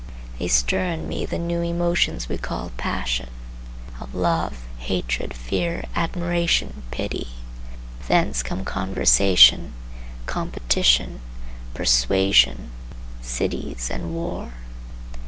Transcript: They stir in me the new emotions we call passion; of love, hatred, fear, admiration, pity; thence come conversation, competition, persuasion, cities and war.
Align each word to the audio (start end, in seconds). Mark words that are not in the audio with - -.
They 0.39 0.47
stir 0.47 0.85
in 0.85 1.07
me 1.07 1.27
the 1.27 1.37
new 1.37 1.61
emotions 1.61 2.27
we 2.27 2.39
call 2.39 2.71
passion; 2.75 3.29
of 3.99 4.15
love, 4.15 4.65
hatred, 4.79 5.31
fear, 5.31 5.85
admiration, 5.95 6.81
pity; 6.89 7.27
thence 8.07 8.41
come 8.41 8.65
conversation, 8.65 9.73
competition, 10.25 11.19
persuasion, 11.75 12.71
cities 13.21 13.91
and 13.91 14.15
war. 14.15 14.53